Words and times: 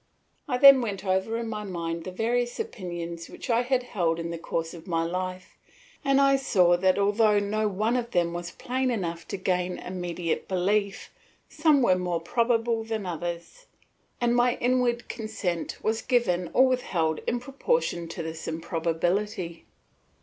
I 0.47 0.57
then 0.57 0.81
went 0.81 1.05
over 1.05 1.37
in 1.37 1.47
my 1.47 1.63
mind 1.63 2.05
the 2.05 2.11
various 2.11 2.59
opinions 2.59 3.29
which 3.29 3.51
I 3.51 3.61
had 3.61 3.83
held 3.83 4.17
in 4.17 4.31
the 4.31 4.39
course 4.39 4.73
of 4.73 4.87
my 4.87 5.03
life, 5.03 5.59
and 6.03 6.19
I 6.19 6.37
saw 6.37 6.75
that 6.75 6.97
although 6.97 7.37
no 7.37 7.67
one 7.67 7.95
of 7.95 8.09
them 8.09 8.33
was 8.33 8.49
plain 8.49 8.89
enough 8.89 9.27
to 9.27 9.37
gain 9.37 9.77
immediate 9.77 10.47
belief, 10.47 11.11
some 11.49 11.83
were 11.83 11.99
more 11.99 12.19
probable 12.19 12.83
than 12.83 13.05
others, 13.05 13.67
and 14.19 14.35
my 14.35 14.55
inward 14.55 15.07
consent 15.07 15.77
was 15.83 16.01
given 16.01 16.49
or 16.51 16.65
withheld 16.65 17.19
in 17.27 17.39
proportion 17.39 18.07
to 18.07 18.23
this 18.23 18.47
improbability. 18.47 19.65